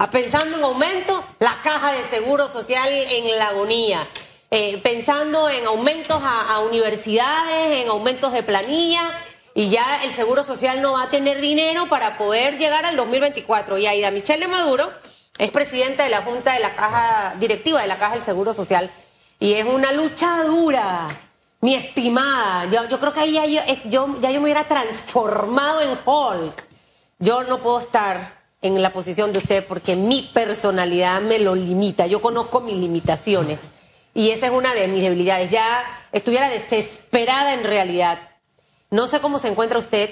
[0.00, 4.08] Ah, pensando en aumento, la caja de seguro social en la agonía.
[4.48, 9.02] Eh, pensando en aumentos a, universidades, en aumentos de planilla,
[9.54, 13.76] y ya el Seguro Social no va a tener dinero para poder llegar al 2024.
[13.76, 14.88] Y Aida Michelle de Maduro
[15.36, 18.88] es presidenta de la Junta de la Caja Directiva de la Caja del Seguro Social
[19.40, 21.08] y es una lucha dura,
[21.60, 22.66] mi estimada.
[22.66, 26.64] Yo, yo creo que ahí ya yo, yo- ya yo me hubiera transformado en Hulk.
[27.18, 32.06] Yo no puedo estar en la posición de usted porque mi personalidad me lo limita.
[32.06, 33.62] Yo conozco mis limitaciones
[34.14, 35.50] y esa es una de mis debilidades.
[35.50, 38.18] Ya estuviera desesperada en realidad.
[38.90, 40.10] No sé cómo se encuentra usted.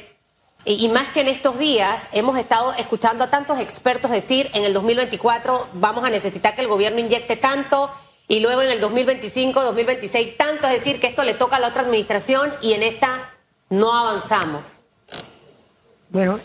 [0.65, 4.65] Y, y más que en estos días hemos estado escuchando a tantos expertos decir en
[4.65, 7.91] el 2024 vamos a necesitar que el gobierno inyecte tanto
[8.29, 11.69] y luego en el 2025, 2026 tanto, es decir, que esto le toca a la
[11.69, 13.33] otra administración y en esta
[13.71, 14.81] no avanzamos.
[16.09, 16.41] Bueno,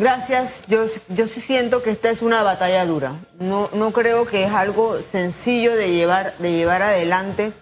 [0.00, 0.64] gracias.
[0.66, 3.20] Yo, yo sí siento que esta es una batalla dura.
[3.38, 7.52] No, no creo que es algo sencillo de llevar, de llevar adelante.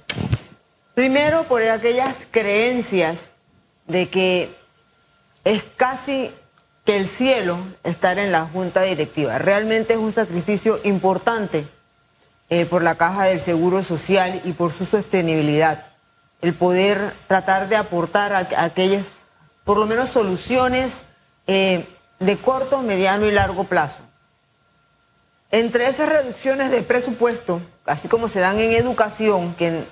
[0.94, 3.32] Primero por aquellas creencias
[3.86, 4.56] de que
[5.44, 6.32] es casi
[6.84, 9.38] que el cielo estar en la junta directiva.
[9.38, 11.68] Realmente es un sacrificio importante
[12.48, 15.86] eh, por la caja del Seguro Social y por su sostenibilidad.
[16.40, 19.18] El poder tratar de aportar aquellas,
[19.64, 21.02] por lo menos, soluciones
[21.46, 21.86] eh,
[22.20, 23.98] de corto, mediano y largo plazo.
[25.50, 29.86] Entre esas reducciones de presupuesto, así como se dan en educación, que,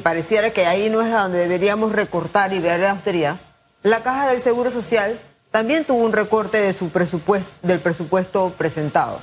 [0.00, 3.40] pareciera que ahí no es a donde deberíamos recortar y ver la austeridad,
[3.82, 9.20] la Caja del Seguro Social también tuvo un recorte de su presupuesto, del presupuesto presentado.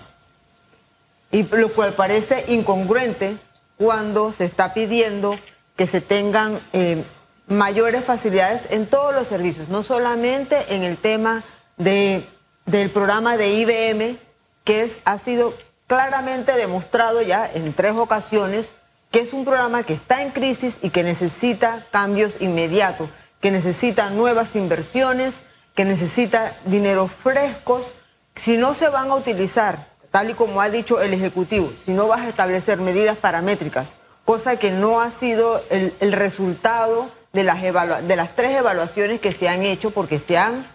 [1.31, 3.38] Y lo cual parece incongruente
[3.77, 5.38] cuando se está pidiendo
[5.75, 7.03] que se tengan eh,
[7.47, 11.44] mayores facilidades en todos los servicios, no solamente en el tema
[11.78, 12.28] de,
[12.66, 14.20] del programa de IBM,
[14.64, 15.53] que es, ha sido
[15.88, 18.69] claramente demostrado ya en tres ocasiones
[19.11, 23.09] que es un programa que está en crisis y que necesita cambios inmediatos,
[23.40, 25.34] que necesita nuevas inversiones,
[25.75, 27.94] que necesita dinero frescos.
[28.35, 32.07] Si no se van a utilizar, tal y como ha dicho el Ejecutivo, si no
[32.07, 37.62] vas a establecer medidas paramétricas, cosa que no ha sido el, el resultado de las,
[37.62, 40.68] de las tres evaluaciones que se han hecho, porque se han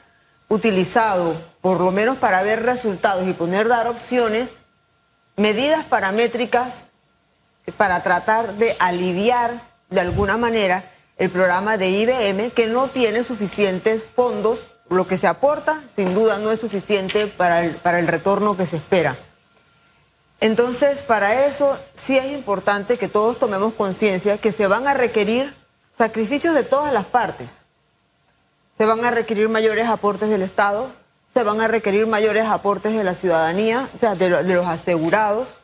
[0.53, 4.51] utilizado, por lo menos para ver resultados y poner dar opciones,
[5.37, 6.75] medidas paramétricas
[7.79, 14.07] para tratar de aliviar de alguna manera el programa de IBM que no tiene suficientes
[14.07, 14.67] fondos.
[14.91, 18.67] Lo que se aporta, sin duda, no es suficiente para el, para el retorno que
[18.67, 19.17] se espera.
[20.41, 25.57] Entonces, para eso sí es importante que todos tomemos conciencia que se van a requerir
[25.93, 27.62] sacrificios de todas las partes.
[28.77, 30.93] Se van a requerir mayores aportes del Estado,
[31.33, 34.67] se van a requerir mayores aportes de la ciudadanía, o sea, de, lo- de los
[34.67, 35.57] asegurados.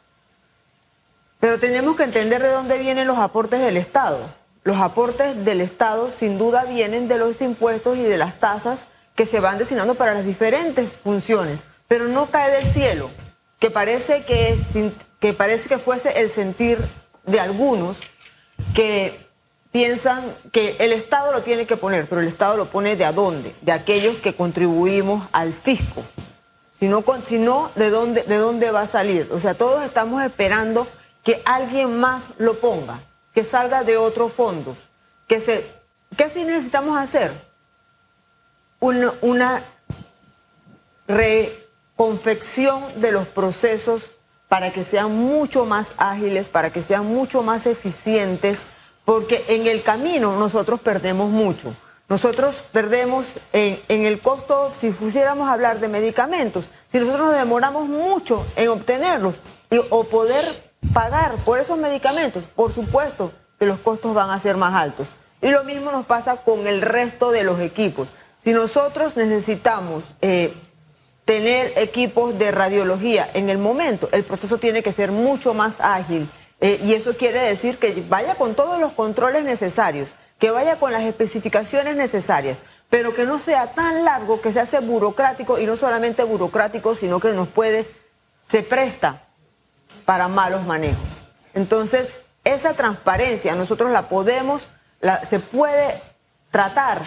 [1.41, 4.35] Pero tenemos que entender de dónde vienen los aportes del Estado.
[4.65, 9.27] Los aportes del Estado sin duda vienen de los impuestos y de las tasas que
[9.27, 13.11] se van destinando para las diferentes funciones, pero no cae del cielo,
[13.59, 14.61] que parece que, es-
[15.21, 16.79] que parece que fuese el sentir
[17.25, 18.01] de algunos
[18.75, 19.28] que
[19.71, 23.13] piensan que el Estado lo tiene que poner, pero el Estado lo pone de a
[23.13, 26.05] dónde, de aquellos que contribuimos al fisco.
[26.73, 29.29] Si no, si no, ¿de dónde, ¿de dónde va a salir?
[29.33, 30.87] O sea, todos estamos esperando
[31.25, 33.03] que alguien más lo ponga,
[33.35, 34.89] que salga de otros fondos,
[35.27, 35.77] que se...
[36.17, 37.33] ¿Qué sí necesitamos hacer?
[38.81, 39.65] Una
[41.07, 44.09] reconfección de los procesos
[44.49, 48.67] para que sean mucho más ágiles, para que sean mucho más eficientes,
[49.09, 51.75] porque en el camino nosotros perdemos mucho.
[52.11, 57.89] Nosotros perdemos en, el costo, si pusiéramos a hablar de medicamentos, si nosotros nos demoramos
[57.89, 64.13] mucho en obtenerlos y- o poder pagar por esos medicamentos, por supuesto que los costos
[64.13, 65.15] van a ser más altos.
[65.41, 68.09] Y lo mismo nos pasa con el resto de los equipos.
[68.39, 70.53] Si nosotros necesitamos eh,
[71.25, 76.31] tener equipos de radiología en el momento, el proceso tiene que ser mucho más ágil.
[76.61, 80.93] Eh, y eso quiere decir que vaya con todos los controles necesarios, que vaya con
[80.93, 82.59] las especificaciones necesarias,
[82.91, 87.21] pero que no sea tan largo que se hace burocrático y no solamente burocrático, sino
[87.21, 87.89] que nos puede,
[88.47, 89.25] se presta
[90.05, 91.07] para malos manejos.
[91.55, 94.69] Entonces, esa transparencia nosotros la podemos,
[95.29, 96.03] se puede
[96.51, 97.03] tratar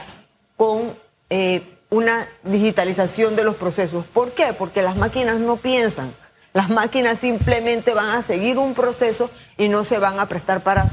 [0.55, 0.95] con
[1.29, 4.05] eh, una digitalización de los procesos.
[4.05, 4.53] ¿Por qué?
[4.53, 6.13] Porque las máquinas no piensan.
[6.53, 10.89] Las máquinas simplemente van a seguir un proceso y no se van a prestar para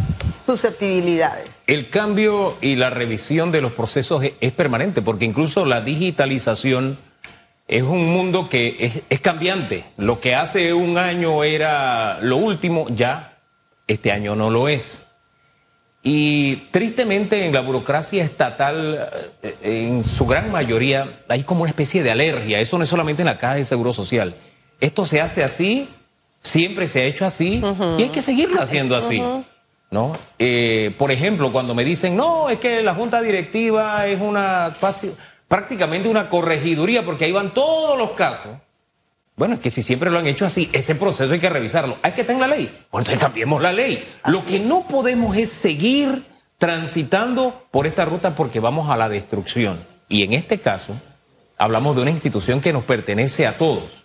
[0.47, 1.63] susceptibilidades.
[1.67, 6.99] El cambio y la revisión de los procesos es, permanente, porque incluso la digitalización
[7.67, 9.85] es un mundo que es, es, cambiante.
[9.97, 13.39] Lo que hace un año era lo último, ya
[13.89, 15.07] este año no lo es.
[16.03, 19.11] Y tristemente en la burocracia estatal,
[19.43, 22.61] eh, en su gran mayoría, hay como una especie de alergia.
[22.61, 24.35] Eso no es solamente en la caja de seguro social.
[24.81, 25.89] Esto se hace así,
[26.41, 27.63] siempre se ha hecho así,
[27.99, 29.23] y hay que seguirlo haciendo así.
[29.91, 30.13] ¿no?
[30.39, 34.77] Eh, por ejemplo, cuando me dicen, no, es que la junta directiva es una
[35.49, 38.53] prácticamente una corregiduría, porque ahí van todos los casos.
[39.37, 41.97] Bueno, es que si siempre lo han hecho así, ese proceso hay que revisarlo.
[42.03, 42.67] Hay que estar en la ley.
[42.91, 44.05] Bueno, entonces cambiemos la ley.
[44.27, 46.25] lo que no podemos es seguir
[46.59, 49.87] transitando por esta ruta porque vamos a la destrucción.
[50.09, 51.01] Y en este caso,
[51.57, 54.05] hablamos de una institución que nos pertenece a todos.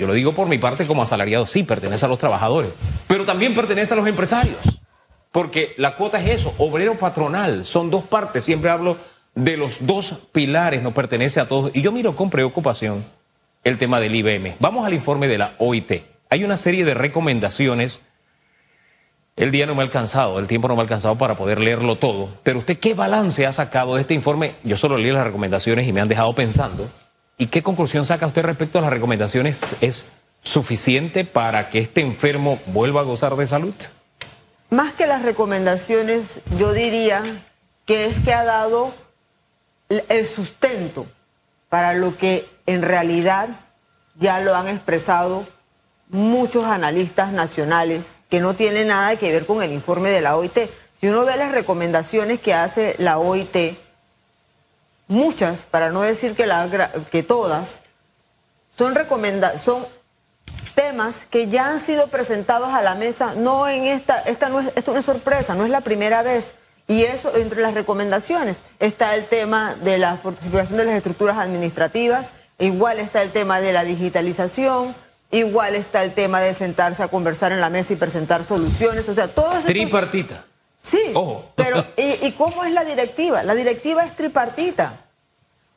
[0.00, 2.72] Yo lo digo por mi parte como asalariado, sí, pertenece a los trabajadores,
[3.06, 4.56] pero también pertenece a los empresarios.
[5.30, 8.96] Porque la cuota es eso, obrero patronal, son dos partes, siempre hablo
[9.34, 11.70] de los dos pilares, nos pertenece a todos.
[11.74, 13.04] Y yo miro con preocupación
[13.62, 14.56] el tema del IBM.
[14.58, 16.02] Vamos al informe de la OIT.
[16.30, 18.00] Hay una serie de recomendaciones.
[19.36, 21.96] El día no me ha alcanzado, el tiempo no me ha alcanzado para poder leerlo
[21.96, 22.30] todo.
[22.42, 24.54] Pero usted, ¿qué balance ha sacado de este informe?
[24.64, 26.90] Yo solo leí las recomendaciones y me han dejado pensando.
[27.40, 29.62] ¿Y qué conclusión saca usted respecto a las recomendaciones?
[29.80, 30.10] ¿Es
[30.42, 33.72] suficiente para que este enfermo vuelva a gozar de salud?
[34.68, 37.22] Más que las recomendaciones, yo diría
[37.86, 38.92] que es que ha dado
[39.88, 41.06] el sustento
[41.70, 43.48] para lo que en realidad
[44.16, 45.48] ya lo han expresado
[46.10, 50.58] muchos analistas nacionales que no tiene nada que ver con el informe de la OIT.
[50.92, 53.78] Si uno ve las recomendaciones que hace la OIT,
[55.10, 56.48] muchas, para no decir que,
[57.10, 57.80] que todas,
[58.70, 58.94] son,
[59.56, 59.86] son
[60.74, 64.72] temas que ya han sido presentados a la mesa, no en esta, esta no es,
[64.76, 66.54] esto no es sorpresa, no es la primera vez.
[66.86, 72.32] Y eso, entre las recomendaciones, está el tema de la fortificación de las estructuras administrativas,
[72.58, 74.96] igual está el tema de la digitalización,
[75.30, 79.14] igual está el tema de sentarse a conversar en la mesa y presentar soluciones, o
[79.14, 79.60] sea, todo.
[79.60, 80.46] Tripartita.
[80.82, 81.12] Sí,
[81.56, 83.42] pero ¿y, cómo es la directiva?
[83.42, 85.04] La directiva es tripartita.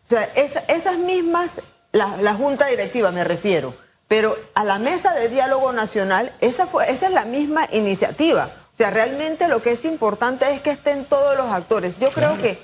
[0.06, 1.62] O sea, esas mismas,
[1.92, 3.76] la, la junta directiva me refiero,
[4.08, 8.50] pero a la mesa de diálogo nacional, esa, fue, esa es la misma iniciativa.
[8.74, 11.98] O sea, realmente lo que es importante es que estén todos los actores.
[12.00, 12.60] Yo creo que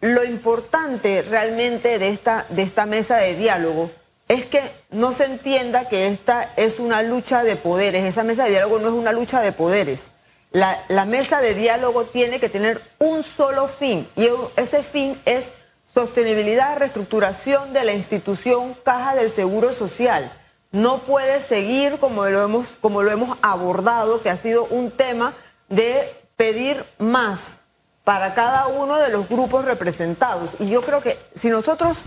[0.00, 3.90] lo importante realmente de esta, de esta mesa de diálogo
[4.28, 4.60] es que
[4.90, 8.04] no se entienda que esta es una lucha de poderes.
[8.04, 10.10] Esa mesa de diálogo no es una lucha de poderes.
[10.54, 15.50] La, la mesa de diálogo tiene que tener un solo fin y ese fin es
[15.84, 20.32] sostenibilidad, reestructuración de la institución Caja del Seguro Social.
[20.70, 25.34] No puede seguir como lo hemos, como lo hemos abordado, que ha sido un tema
[25.68, 27.56] de pedir más
[28.04, 30.52] para cada uno de los grupos representados.
[30.60, 32.04] Y yo creo que si nosotros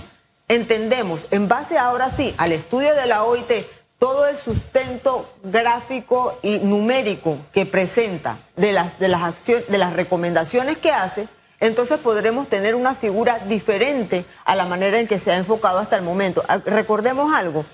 [0.48, 3.68] entendemos, en base ahora sí al estudio de la OIT,
[4.00, 9.94] todo el sustento gráfico y numérico que presenta de las, de las, acciones, de las
[9.94, 11.28] recomendaciones que hace,
[11.60, 15.96] entonces podremos tener una figura diferente a la manera en que se ha enfocado hasta
[15.96, 16.44] el momento.
[16.48, 17.66] Ah, recordemos algo,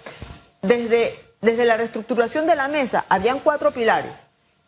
[0.61, 4.15] desde, desde la reestructuración de la mesa habían cuatro pilares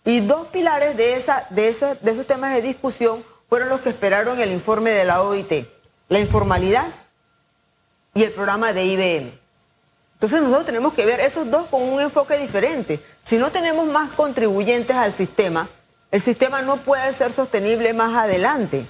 [0.03, 3.89] y dos pilares de, esa, de, esos, de esos temas de discusión fueron los que
[3.89, 5.67] esperaron el informe de la OIT,
[6.09, 6.87] la informalidad
[8.13, 9.44] y el programa de IBM.
[10.15, 12.99] Entonces nosotros tenemos que ver esos dos con un enfoque diferente.
[13.23, 15.69] Si no tenemos más contribuyentes al sistema,
[16.11, 18.87] el sistema no puede ser sostenible más adelante.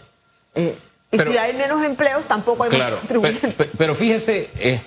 [0.53, 0.77] Eh,
[1.12, 3.72] y si hay menos empleos, tampoco hay más contribuyentes.
[3.77, 4.82] Pero, fíjese, eh,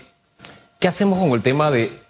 [0.78, 2.08] ¿qué hacemos con el tema de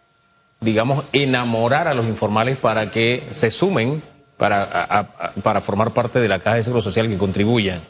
[0.61, 4.03] digamos, enamorar a los informales para que se sumen
[4.37, 5.09] para,
[5.43, 7.83] para formar parte de la caja de seguro social que contribuyan.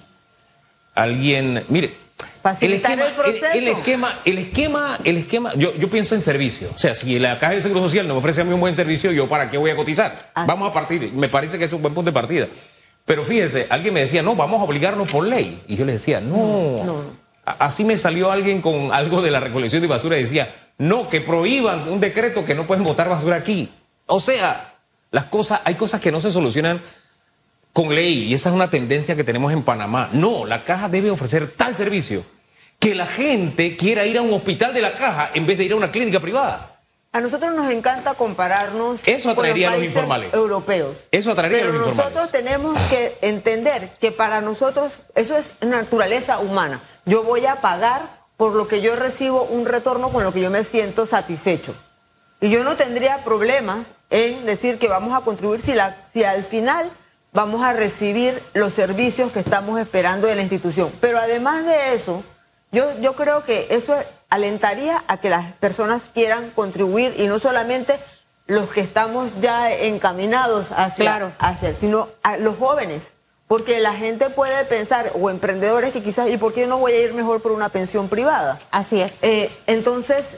[0.94, 1.96] Alguien, mire,
[2.60, 3.46] el esquema, el, proceso.
[3.54, 6.70] El, esquema, el esquema, el esquema, yo, yo pienso en servicio.
[6.74, 8.76] O sea, si la caja de seguro social no me ofrece a mí un buen
[8.76, 10.30] servicio, yo para qué voy a cotizar.
[10.34, 12.48] Vamos a partir, me parece que es un buen punto de partida.
[13.04, 15.62] Pero fíjese, alguien me decía, no, vamos a obligarnos por ley.
[15.66, 16.84] Y yo le decía, no.
[16.84, 17.28] no, no.
[17.44, 21.22] Así me salió alguien con algo de la recolección de basura y decía, no, que
[21.22, 23.70] prohíban un decreto que no pueden botar basura aquí.
[24.04, 24.74] O sea,
[25.10, 26.82] las cosas, hay cosas que no se solucionan
[27.72, 30.08] con ley y esa es una tendencia que tenemos en Panamá.
[30.12, 32.24] No, la caja debe ofrecer tal servicio
[32.78, 35.72] que la gente quiera ir a un hospital de la caja en vez de ir
[35.72, 36.74] a una clínica privada.
[37.10, 40.32] A nosotros nos encanta compararnos Eso con los países informales.
[40.34, 41.08] europeos.
[41.10, 46.38] Eso atraería Pero a los nosotros tenemos que entender que para nosotros eso es naturaleza
[46.38, 46.82] humana.
[47.06, 50.50] Yo voy a pagar por lo que yo recibo un retorno con lo que yo
[50.50, 51.74] me siento satisfecho.
[52.40, 56.44] Y yo no tendría problemas en decir que vamos a contribuir si, la, si al
[56.44, 56.92] final
[57.32, 60.92] vamos a recibir los servicios que estamos esperando de la institución.
[61.00, 62.24] Pero además de eso,
[62.72, 63.94] yo, yo creo que eso
[64.30, 67.98] alentaría a que las personas quieran contribuir y no solamente
[68.46, 71.32] los que estamos ya encaminados hacia, Claro.
[71.38, 73.12] hacia sino a los jóvenes.
[73.46, 77.00] Porque la gente puede pensar, o emprendedores que quizás, ¿y por qué no voy a
[77.02, 78.60] ir mejor por una pensión privada?
[78.70, 79.22] Así es.
[79.22, 80.36] Eh, entonces,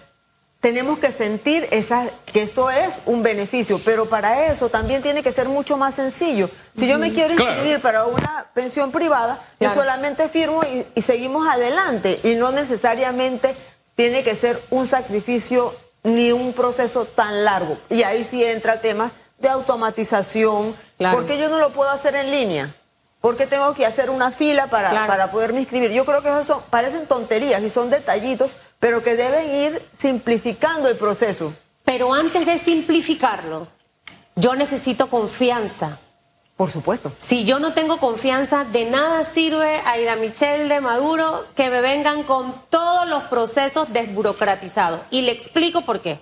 [0.60, 5.32] tenemos que sentir esa, que esto es un beneficio, pero para eso también tiene que
[5.32, 6.50] ser mucho más sencillo.
[6.76, 7.52] Si yo me quiero Claro.
[7.52, 9.74] inscribir para una pensión privada, Claro.
[9.74, 13.56] yo solamente firmo y, y seguimos adelante y no necesariamente
[13.96, 17.78] tiene que ser un sacrificio ni un proceso tan largo.
[17.88, 21.16] Y ahí sí entra el tema de automatización, Claro.
[21.16, 22.74] porque yo no lo puedo hacer en línea.
[23.20, 25.06] Porque tengo que hacer una fila para, Claro.
[25.06, 25.90] para poderme inscribir.
[25.92, 30.88] Yo creo que eso son- parecen tonterías y son detallitos, pero que deben ir simplificando
[30.88, 31.52] el proceso.
[31.84, 33.68] Pero antes de simplificarlo,
[34.36, 35.98] yo necesito confianza.
[36.56, 37.12] Por supuesto.
[37.18, 41.80] Si yo no tengo confianza, de nada sirve a Ida Michelle de Maduro que me
[41.80, 45.00] vengan con todos los procesos desburocratizados.
[45.10, 46.20] Y le explico por qué.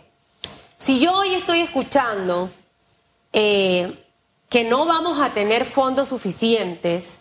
[0.76, 2.52] Si yo hoy estoy escuchando
[3.32, 4.04] eh,
[4.48, 7.18] que no vamos a tener fondos suficientes,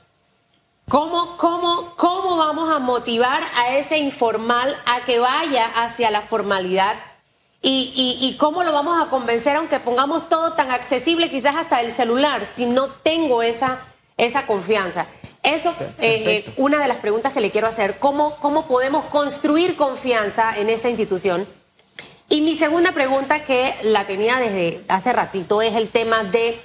[0.87, 6.95] ¿cómo, cómo, ¿cómo vamos a motivar a ese informal a que vaya hacia la formalidad?
[7.61, 11.81] ¿Y, y, y cómo lo vamos a convencer aunque pongamos todo tan accesible, quizás hasta
[11.81, 13.81] el celular, si no tengo esa,
[14.15, 15.07] esa confianza?
[15.43, 16.53] Eso es Perfecto.
[16.57, 17.99] una de las preguntas que le quiero hacer.
[17.99, 21.47] ¿Cómo, ¿Cómo podemos construir confianza en esta institución?
[22.29, 26.59] Y mi segunda pregunta, que la tenía desde hace ratito, es el tema de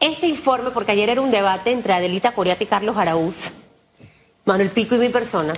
[0.00, 3.52] este informe, porque ayer era un debate entre Adelita Coriata y Carlos Araúz,
[4.44, 5.54] Manuel Pico y mi persona,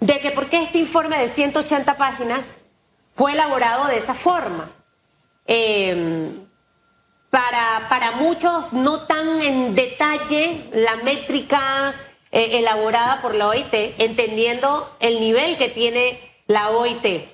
[0.00, 2.52] de que por qué este informe de 180 páginas
[3.14, 4.70] fue elaborado de esa forma.
[5.46, 6.46] Eh,
[7.30, 11.94] para, para muchos no tan en detalle la métrica
[12.32, 17.28] eh, elaborada por la OIT, entendiendo el nivel que tiene la OIT.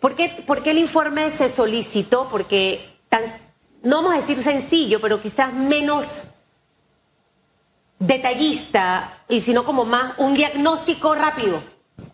[0.00, 2.28] ¿Por qué, por qué el informe se solicitó?
[2.28, 3.22] Porque, tan,
[3.86, 6.24] no vamos a decir sencillo, pero quizás menos
[8.00, 11.62] detallista y sino como más un diagnóstico rápido,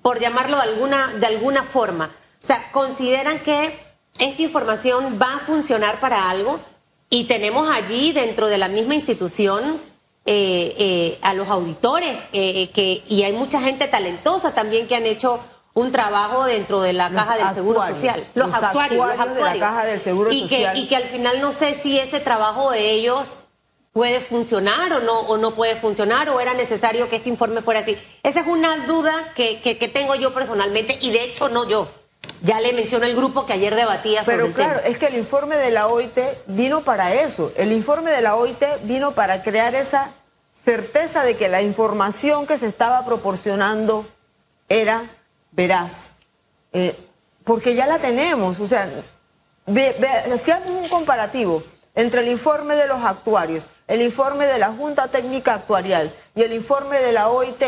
[0.03, 2.07] por llamarlo de alguna, de alguna forma.
[2.07, 3.79] O sea, consideran que
[4.19, 6.61] esta información va a funcionar para algo
[7.09, 9.81] y tenemos allí dentro de la misma institución
[10.27, 15.07] eh, eh, a los auditores eh, que, y hay mucha gente talentosa también que han
[15.07, 15.41] hecho
[15.75, 18.31] un trabajo dentro de la Los caja del Seguro actuarios, Social.
[18.35, 20.75] los actuarios de la Caja del Seguro y Social.
[20.75, 23.27] Que, y que al final no sé si ese trabajo de ellos
[23.93, 27.81] puede funcionar o no, o no puede funcionar, o era necesario que este informe fuera
[27.81, 27.97] así.
[28.23, 31.91] Esa es una duda que, que, que tengo yo personalmente, y de hecho no yo.
[32.43, 34.89] Ya le menciono el grupo que ayer debatía sobre Pero el claro, tema.
[34.89, 37.53] es que el informe de la OIT vino para eso.
[37.57, 40.13] El informe de la OIT vino para crear esa
[40.53, 44.07] certeza de que la información que se estaba proporcionando
[44.69, 45.05] era
[45.53, 46.11] veraz.
[46.73, 46.97] Eh,
[47.45, 48.59] porque ya la tenemos.
[48.61, 48.89] O sea,
[49.67, 51.63] ve, ve- hacíamos un comparativo
[51.95, 56.53] entre el informe de los actuarios, el informe de la Junta Técnica Actuarial y el
[56.53, 57.63] informe de la OIT.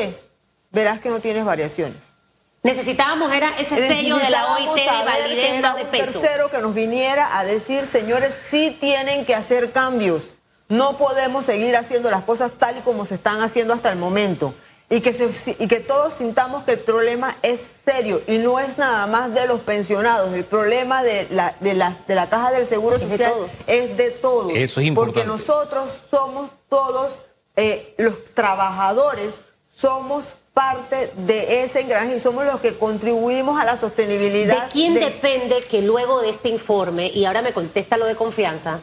[0.71, 2.15] Verás que no tienes variaciones.
[2.63, 6.19] Necesitábamos era ese sello de la OIT de validez más de un peso.
[6.21, 10.31] tercero que nos viniera a decir, señores, sí tienen que hacer cambios.
[10.71, 14.55] No podemos seguir haciendo las cosas tal y como se están haciendo hasta el momento.
[14.95, 18.79] Y que, se- y que todos sintamos que el problema es serio y no es
[18.79, 20.33] nada más de los pensionados.
[20.35, 23.33] El problema de la, de la, de la caja del Seguro Es Social
[23.67, 24.53] es de todos.
[24.55, 25.21] Eso es importante.
[25.23, 27.19] Porque nosotros somos todos,
[27.57, 33.73] eh, los trabajadores, somos parte de ese engranaje y somos los que contribuimos a la
[33.75, 34.71] ¿De sostenibilidad.
[34.73, 38.81] quién de- depende que luego de este informe, y ahora me contesta lo de confianza,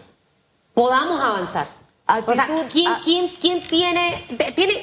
[0.73, 1.69] podamos avanzar?
[2.07, 4.25] O sea, ¿quién, a- quién, quién tiene,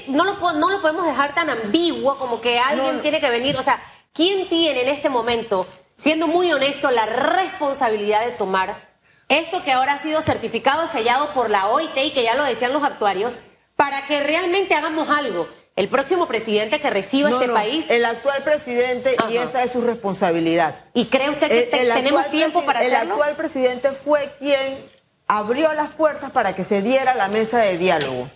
[0.08, 3.02] no, lo, po- no lo podemos dejar tan ambiguo como que alguien No.
[3.02, 3.56] tiene que venir?
[3.56, 3.82] O sea,
[4.12, 8.88] ¿quién tiene en este momento, siendo muy honesto, la responsabilidad de tomar
[9.28, 12.72] esto que ahora ha sido certificado, sellado por la OIT y que ya lo decían
[12.72, 13.36] los actuarios,
[13.76, 15.48] para que realmente hagamos algo?
[15.76, 19.70] El próximo presidente que reciba No, este no, país, El actual presidente, y esa es
[19.70, 20.80] su responsabilidad.
[20.94, 23.14] ¿y cree usted que El- te- el tenemos tiempo para El hacerlo?
[23.14, 24.90] actual presidente fue quien
[25.28, 28.30] abrió las puertas para que se diera la mesa de diálogo.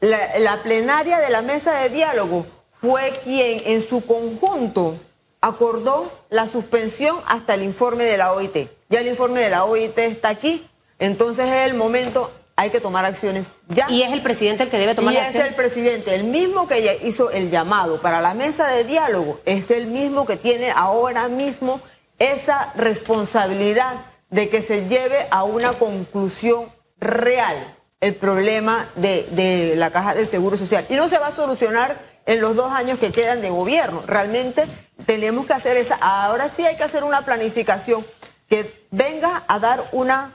[0.00, 2.46] La, la plenaria de la mesa de diálogo
[2.80, 5.00] fue quien en su conjunto
[5.40, 8.68] acordó la suspensión hasta el informe de la OIT.
[8.88, 10.68] Ya el informe de la OIT está aquí,
[10.98, 13.86] entonces es el momento, hay que tomar acciones ya.
[13.90, 16.66] Y es el presidente el que debe tomar Y la es el presidente, el mismo
[16.68, 21.28] que hizo el llamado para la mesa de diálogo, es el mismo que tiene ahora
[21.28, 21.80] mismo
[22.18, 23.96] esa responsabilidad
[24.30, 30.26] de que se lleve a una conclusión real el problema de, de la caja del
[30.26, 30.86] Seguro Social.
[30.88, 34.02] Y no se va a solucionar en los dos años que quedan de gobierno.
[34.06, 34.66] Realmente
[35.06, 38.06] tenemos que hacer esa, ahora sí hay que hacer una planificación
[38.48, 40.34] que venga a dar una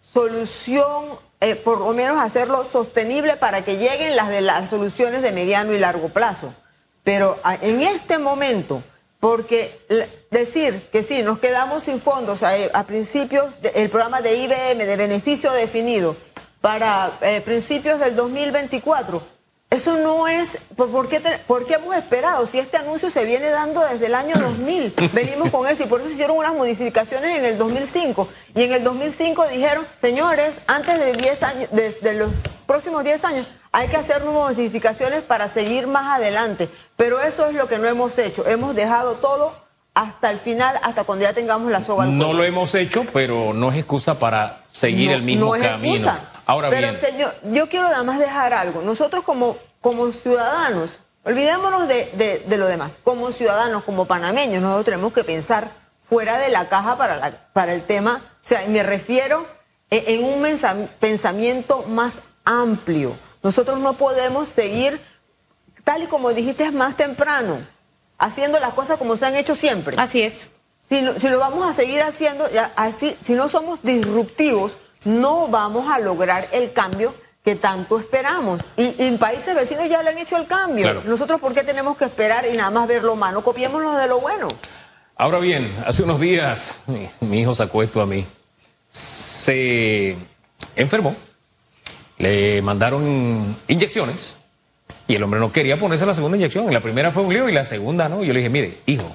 [0.00, 5.32] solución, eh, por lo menos hacerlo sostenible para que lleguen las de las soluciones de
[5.32, 6.54] mediano y largo plazo.
[7.02, 8.82] Pero en este momento,
[9.22, 9.78] porque
[10.32, 14.96] decir que sí, nos quedamos sin fondos a, a principios del programa de IBM de
[14.96, 16.16] beneficio definido
[16.60, 19.22] para eh, principios del 2024,
[19.70, 21.22] eso no es, ¿por ¿por qué,
[21.74, 22.46] hemos esperado?
[22.46, 26.00] Si este anuncio se viene dando desde el año 2000, venimos con eso y por
[26.00, 28.28] eso se hicieron unas modificaciones en el 2005.
[28.56, 32.32] Y en el 2005 dijeron, señores, antes de 10 años, de, los
[32.66, 36.68] próximos 10 años, hay que hacer nuevas modificaciones para seguir más adelante.
[36.96, 38.46] Pero eso es lo que no hemos hecho.
[38.46, 39.54] Hemos dejado todo
[39.94, 43.52] hasta el final, hasta cuando ya tengamos la soga al No lo hemos hecho, pero
[43.52, 45.94] no es excusa para seguir el mismo no es camino.
[45.96, 46.30] Excusa.
[46.46, 48.82] Ahora pero señor, yo quiero además dejar algo.
[48.82, 52.92] Nosotros como, como ciudadanos, olvidémonos de, de, lo demás.
[53.04, 55.70] Como ciudadanos, como panameños, nosotros tenemos que pensar
[56.02, 58.22] fuera de la caja para, la, para el tema.
[58.36, 59.46] O sea, me refiero
[59.90, 63.16] en, en un pensamiento más amplio.
[63.42, 65.00] Nosotros no podemos seguir,
[65.84, 67.66] tal y como dijiste más temprano,
[68.18, 69.96] haciendo las cosas como se han hecho siempre.
[69.98, 70.48] Así es.
[70.82, 75.90] Si, si lo vamos a seguir haciendo, ya, así, si no somos disruptivos, no vamos
[75.90, 78.64] a lograr el cambio que tanto esperamos.
[78.76, 81.02] Y, en países vecinos ya le han hecho el cambio.
[81.04, 83.42] Nosotros, ¿por qué tenemos que esperar y nada más ver lo malo?
[83.42, 84.48] Copiémonos de lo bueno.
[85.16, 88.26] Ahora bien, hace unos días mi, mi hijo sacó esto a mí.
[88.88, 90.16] Se
[90.76, 91.16] enfermó,
[92.18, 94.36] le mandaron inyecciones
[95.08, 96.72] y el hombre no quería ponerse la segunda inyección.
[96.72, 98.22] La primera fue un lío y la segunda no.
[98.22, 99.14] Yo le dije, mire, hijo,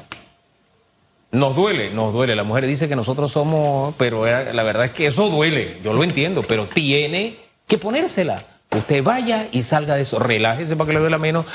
[1.31, 2.35] nos duele, nos duele.
[2.35, 5.79] La mujer dice que nosotros somos, pero la verdad es que eso duele.
[5.83, 7.37] Yo lo entiendo, pero tiene
[7.67, 8.43] que ponérsela.
[8.75, 10.19] Usted vaya y salga de eso.
[10.19, 11.45] Relájese para que le duela menos.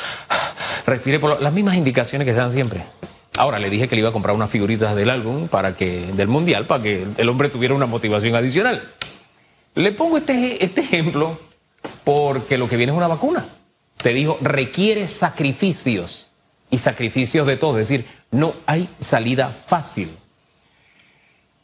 [0.86, 2.84] Respire por las mismas indicaciones que se dan siempre.
[3.36, 6.28] Ahora le dije que le iba a comprar unas figuritas del álbum para que del
[6.28, 8.82] mundial para que el hombre tuviera una motivación adicional.
[9.74, 11.38] Le pongo este, este ejemplo
[12.04, 13.46] porque lo que viene es una vacuna
[14.02, 16.30] te dijo, requiere sacrificios
[16.70, 20.16] y sacrificios de todo, es decir, no hay salida fácil.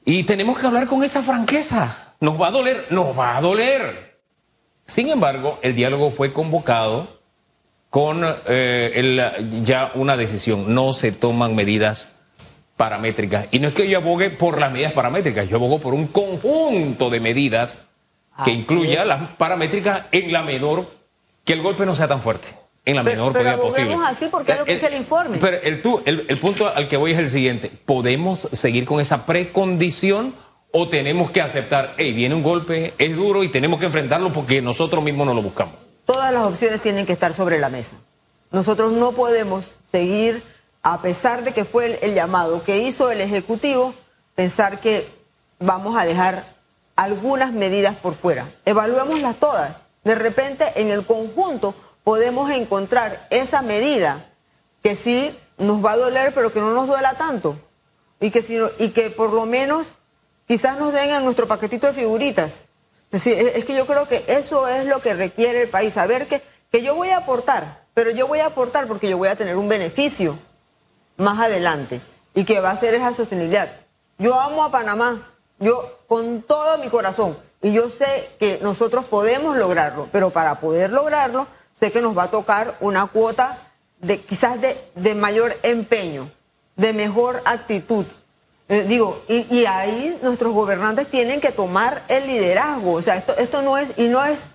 [0.05, 2.15] Y tenemos que hablar con esa franqueza.
[2.21, 4.19] Nos va a doler, nos va a doler.
[4.85, 7.19] Sin embargo, el diálogo fue convocado
[7.91, 10.75] con eh, ya una decisión.
[10.75, 12.11] No se toman medidas
[12.77, 13.49] paramétricas.
[13.51, 17.11] Y no es que yo abogue por las medidas paramétricas, yo abogo por un conjunto
[17.11, 17.81] de medidas
[18.45, 20.87] que incluya las paramétricas en la menor
[21.45, 22.49] que el golpe no sea tan fuerte
[22.89, 23.97] en la menor medida posible.
[24.07, 25.39] así porque es lo que dice el informe.
[25.39, 27.71] Pero el, tú, el, punto al que voy es el siguiente.
[27.85, 30.35] ¿Podemos seguir con esa precondición
[30.73, 34.63] o tenemos que aceptar, hey, viene un golpe, es duro y tenemos que enfrentarlo porque
[34.63, 35.75] nosotros mismos no lo buscamos?
[36.07, 37.97] Todas las opciones tienen que estar sobre la mesa.
[38.51, 40.43] Nosotros no podemos seguir,
[40.83, 43.95] a pesar de que fue el llamado que hizo el Ejecutivo,
[44.35, 45.07] pensar que
[45.59, 46.58] vamos a dejar
[47.05, 48.53] algunas medidas por fuera.
[48.65, 49.73] Evaluémoslas todas
[50.09, 54.33] de repente en el conjunto podemos encontrar esa medida
[54.83, 57.61] que sí nos va a doler, pero que no nos duela tanto.
[58.19, 59.95] Y que, si, y que por lo menos
[60.47, 62.65] quizás nos den a nuestro paquetito de figuritas.
[63.11, 66.27] Es, decir, es que yo creo que eso es lo que requiere el país, saber
[66.27, 69.37] que, que yo voy a aportar, pero yo voy a aportar porque yo voy a
[69.37, 70.39] tener un beneficio
[71.19, 72.01] más adelante
[72.35, 73.71] y que va a ser esa sostenibilidad.
[74.19, 79.57] Yo amo a Panamá, yo con todo mi corazón, y yo sé que nosotros podemos
[79.57, 84.59] lograrlo, pero para poder lograrlo, sé que nos va a tocar una cuota de quizás
[84.61, 86.31] de, mayor empeño,
[86.77, 88.07] de mejor actitud.
[88.69, 92.93] Eh, digo, y, ahí nuestros gobernantes tienen que tomar el liderazgo.
[92.93, 94.51] O sea, esto, esto no es, y no es,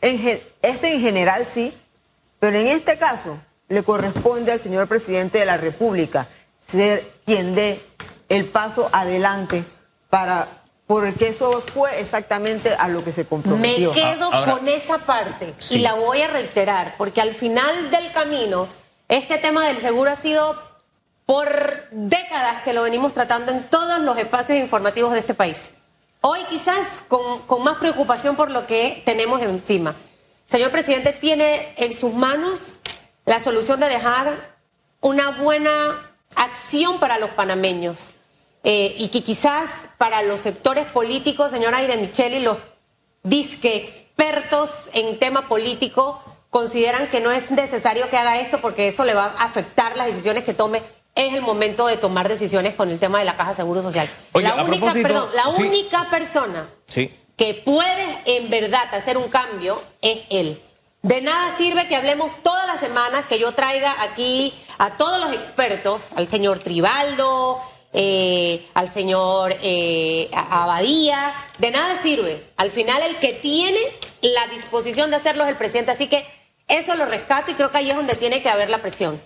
[0.00, 1.76] en, es en general sí,
[2.38, 6.28] pero en este caso le corresponde al señor presidente de la República
[6.60, 7.84] ser quien dé
[8.28, 9.64] el paso adelante
[10.10, 13.92] para porque eso fue exactamente a lo que se comprometió.
[13.92, 18.10] Me quedo ah, con esa parte y la voy a reiterar, porque al final del
[18.10, 18.68] camino,
[19.06, 20.58] este tema del seguro ha sido
[21.26, 21.46] por
[21.90, 25.70] décadas que lo venimos tratando en todos los espacios informativos de este país.
[26.22, 29.94] Hoy quizás con, con más preocupación por lo que tenemos encima.
[30.46, 32.78] Señor presidente, tiene en sus manos
[33.26, 34.56] la solución de dejar
[35.02, 38.14] una buena acción para los panameños
[38.64, 42.58] eh, y que quizás para los sectores políticos, señora Aide Micheli, los
[43.22, 49.04] disque expertos en tema político consideran que no es necesario que haga esto porque eso
[49.04, 50.82] le va a afectar las decisiones que tome.
[51.14, 54.08] Es el momento de tomar decisiones con el tema de la Caja Seguro Social.
[54.34, 56.68] la única, perdón, la única persona
[57.36, 60.62] que puede en verdad hacer un cambio es él.
[61.02, 65.32] De nada sirve que hablemos todas las semanas, que yo traiga aquí a todos los
[65.32, 67.60] expertos, al señor Tribaldo,
[67.92, 72.44] eh, al señor eh, Abadía, de nada sirve.
[72.56, 73.78] Al final el que tiene
[74.22, 76.24] la disposición de hacerlo es el presidente, así que
[76.68, 79.20] eso lo rescato y creo que ahí es donde tiene que haber la presión.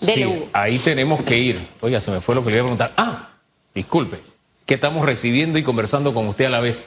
[0.00, 1.66] Dele, Sí, ahí tenemos que ir.
[1.80, 2.92] Oiga, se me fue lo que le iba a preguntar.
[2.96, 3.28] Ah,
[3.74, 4.18] disculpe,
[4.66, 6.86] que estamos recibiendo y conversando con usted a la vez.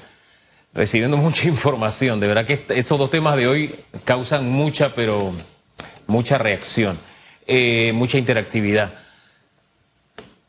[0.73, 2.19] Recibiendo mucha información.
[2.19, 5.34] De verdad que est- esos dos temas de hoy causan mucha, pero
[6.08, 6.99] mucha reacción,
[7.47, 8.93] eh, mucha interactividad.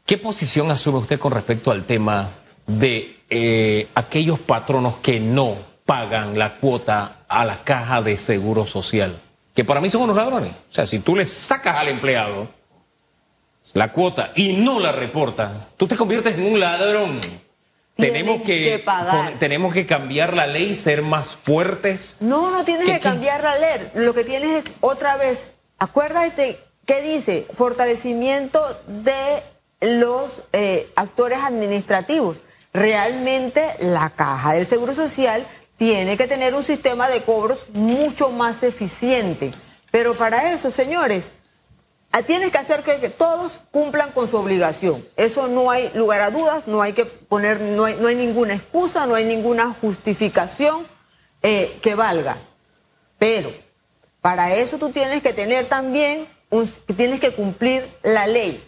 [0.07, 2.31] ¿Qué posición asume usted con respecto al tema
[2.67, 9.21] de eh, aquellos patronos que no pagan la cuota a la caja de seguro social?
[9.55, 10.53] Que para mí son unos ladrones.
[10.53, 12.49] O sea, si tú le sacas al empleado
[13.73, 17.21] la cuota y no la reportas, tú te conviertes en un ladrón.
[17.97, 22.17] Tenemos que, que tenemos que cambiar la ley, ser más fuertes.
[22.21, 23.03] No, no tienes ¿Qué- que qué?
[23.03, 23.91] cambiar la ley.
[23.95, 27.47] Lo que tienes es otra vez, acuérdate, ¿qué dice?
[27.55, 29.43] Fortalecimiento de
[29.81, 32.43] los eh, actores administrativos.
[32.73, 38.63] Realmente la caja del Seguro Social tiene que tener un sistema de cobros mucho más
[38.63, 39.51] eficiente.
[39.91, 41.33] Pero para eso, señores,
[42.17, 45.07] Ah, Tienes que hacer que, todos cumplan con su obligación.
[45.17, 48.55] Eso no hay lugar a dudas, no hay que poner, no hay, no hay ninguna
[48.55, 50.87] excusa, no hay ninguna justificación
[51.43, 52.39] eh, que valga.
[53.19, 53.53] Pero
[54.23, 58.67] para eso tú tienes que tener también, un, tienes que cumplir la ley.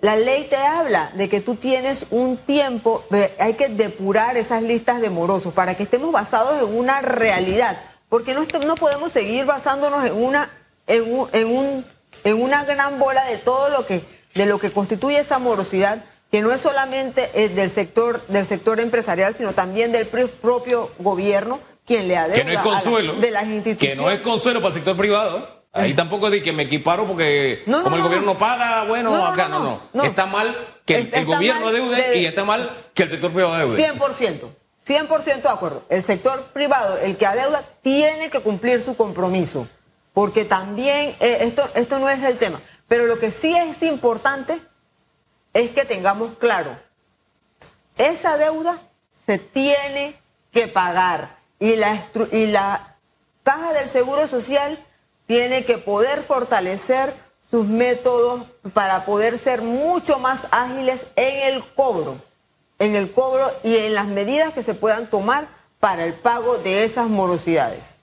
[0.00, 3.04] La ley te habla de que tú tienes un tiempo,
[3.38, 8.32] hay que depurar esas listas de morosos para que estemos basados en una realidad, porque
[8.34, 10.50] no, no podemos seguir basándonos en una,
[10.86, 11.86] en un, en un-
[12.24, 16.42] en una gran bola de todo lo que, de lo que constituye esa morosidad, que
[16.42, 22.08] no es solamente eh, del sector, del sector empresarial, sino también del propio gobierno, quien
[22.08, 23.14] le adeuda Que no es a la- consuelo.
[23.14, 23.96] de las Que instituciones.
[23.98, 25.59] no es consuelo para el sector privado.
[25.72, 28.38] Ahí tampoco de que me equiparo porque No, no, como el no, gobierno no.
[28.38, 30.04] paga, bueno, No, no, acá no, no.
[30.04, 33.76] Está mal que el, gobierno adeude de- y está mal que el sector privado adeude.
[33.76, 34.50] 100%,
[34.84, 35.84] 100% de acuerdo.
[35.88, 39.68] El sector privado, el que adeuda, tiene que cumplir su compromiso,
[40.12, 42.60] porque también eh, esto, esto no es el tema.
[42.88, 44.60] Pero lo que sí es importante
[45.52, 46.76] es que tengamos claro,
[47.96, 48.80] esa deuda
[49.12, 50.20] se tiene
[50.52, 52.02] que pagar y la,
[52.32, 52.96] y la
[53.44, 54.84] caja del Seguro Social
[55.30, 57.14] tiene que poder fortalecer
[57.48, 58.42] sus métodos
[58.74, 62.20] para poder ser mucho más ágiles en el cobro,
[62.80, 65.46] en el cobro y en las medidas que se puedan tomar
[65.78, 67.98] para el pago de esas morosidades.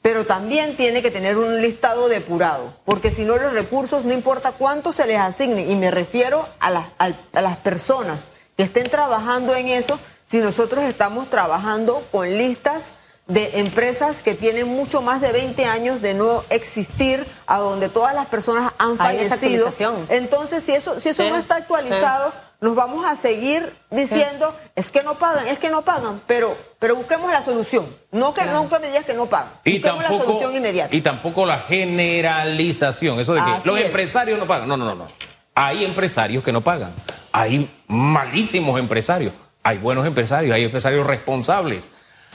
[0.00, 4.52] Pero también tiene que tener un listado depurado, porque si no los recursos, no importa
[4.52, 9.54] cuánto se les asigne, y me refiero a las, a las personas que estén trabajando
[9.54, 12.94] en eso, si nosotros estamos trabajando con listas
[13.26, 18.14] de empresas que tienen mucho más de 20 años de no existir, a donde todas
[18.14, 19.68] las personas han fallecido.
[20.08, 22.36] Entonces, si eso, si eso Sí, no está actualizado, sí.
[22.60, 26.94] nos vamos a seguir diciendo, es que no pagan, es que no pagan, pero, pero
[26.94, 27.86] busquemos la solución.
[28.12, 29.50] No que, no que me digas que no pagan.
[29.64, 30.94] Y busquemos la tampoco, solución inmediata.
[30.94, 33.86] y tampoco la generalización, eso de que Así los es.
[33.86, 34.68] empresarios no pagan.
[34.68, 35.08] No, no, no, no.
[35.54, 36.94] Hay empresarios que no pagan.
[37.32, 39.32] Hay malísimos empresarios.
[39.62, 41.82] Hay buenos empresarios, hay empresarios responsables.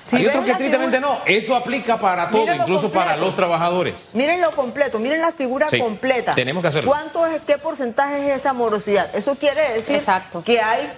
[0.03, 1.21] Si hay otros que tristemente figura- no.
[1.25, 4.11] Eso aplica para todo, incluso para los trabajadores.
[4.13, 6.33] Miren lo completo, miren la figura Sí, completa.
[6.35, 6.89] tenemos que hacerlo.
[6.91, 9.13] ¿Cuánto es, qué porcentaje es esa morosidad?
[9.15, 10.43] Eso quiere decir Exacto.
[10.43, 10.91] que hay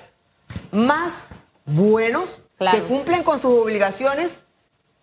[0.72, 1.28] más
[1.66, 2.78] buenos Claro.
[2.78, 4.40] que cumplen con sus obligaciones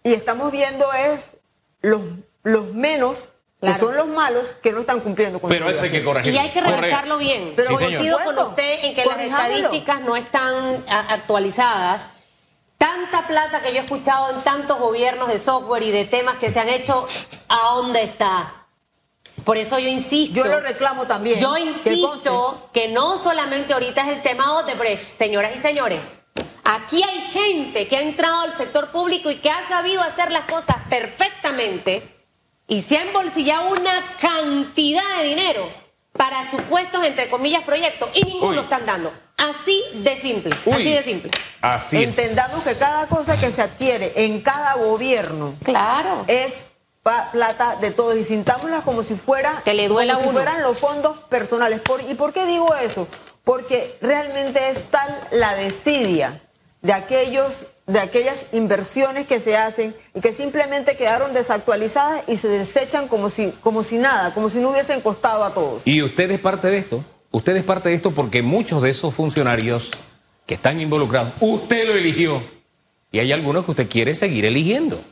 [0.02, 1.36] y estamos viendo es
[1.82, 2.00] los,
[2.42, 3.28] los menos,
[3.60, 3.74] Claro.
[3.74, 6.06] que son los malos, que no están cumpliendo con Pero sus eso hay que obligaciones.
[6.24, 6.40] corregirlo.
[6.40, 7.52] Y hay que revisarlo bien.
[7.56, 12.06] Pero Sí, Coincido con usted en que las estadísticas no están actualizadas.
[12.80, 16.50] Tanta plata que yo he escuchado en tantos gobiernos de software y de temas que
[16.50, 17.06] se han hecho,
[17.46, 18.68] ¿a dónde está?
[19.44, 20.36] Por eso yo insisto.
[20.36, 21.38] Yo lo reclamo también.
[21.38, 26.00] Yo que insisto que no solamente ahorita es el tema Odebrecht, señoras y señores.
[26.64, 30.44] Aquí hay gente que ha entrado al sector público y que ha sabido hacer las
[30.44, 32.08] cosas perfectamente
[32.66, 35.70] y se ha embolsillado una cantidad de dinero
[36.12, 38.56] para supuestos, entre comillas, proyectos y ninguno Uy.
[38.56, 39.12] lo están dando.
[39.40, 41.30] Así de simple, Uy, así de simple.
[41.62, 42.72] Así Entendamos es.
[42.74, 46.24] que cada cosa que se adquiere en cada gobierno Claro.
[46.28, 46.62] es
[47.32, 50.38] plata de todos y sintámosla como si fuera Que le duela como a si uno.
[50.40, 51.80] fueran los fondos personales.
[51.80, 53.08] Por- ¿Y por qué digo eso?
[53.42, 56.42] Porque realmente es tal la desidia
[56.82, 62.46] de aquellos de aquellas inversiones que se hacen y que simplemente quedaron desactualizadas y se
[62.46, 65.82] desechan como si como si nada, como si no hubiesen costado a todos.
[65.86, 67.04] Y usted es parte de esto.
[67.32, 69.90] Usted es parte de esto porque muchos de esos funcionarios
[70.46, 72.42] que están involucrados, usted lo eligió.
[73.12, 75.02] Y hay algunos que usted quiere seguir eligiendo.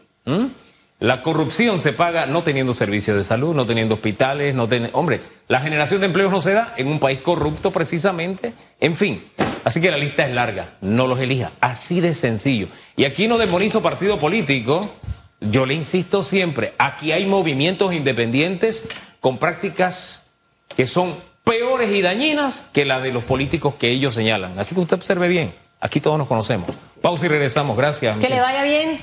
[0.98, 4.90] La corrupción se paga no teniendo servicios de salud, no teniendo hospitales, no ten...
[4.92, 8.52] Hombre, la generación de empleos no se da en un país corrupto precisamente.
[8.80, 9.24] En fin,
[9.62, 12.66] así que la lista es larga, no los elija, así de sencillo.
[12.96, 14.92] Y aquí no demonizo partido político,
[15.40, 18.88] yo le insisto siempre, aquí hay movimientos independientes
[19.20, 20.24] con prácticas
[20.76, 21.16] que son
[21.48, 24.58] peores y dañinas que la de los políticos que ellos señalan.
[24.58, 26.68] Así que usted observe bien, aquí todos nos conocemos.
[27.00, 28.18] Pausa y regresamos, gracias.
[28.18, 29.00] Que le vaya bien.